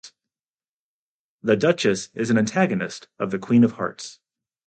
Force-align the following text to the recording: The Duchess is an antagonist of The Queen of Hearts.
The 1.43 1.55
Duchess 1.55 2.09
is 2.15 2.31
an 2.31 2.37
antagonist 2.39 3.07
of 3.19 3.29
The 3.29 3.37
Queen 3.37 3.63
of 3.63 3.73
Hearts. 3.73 4.19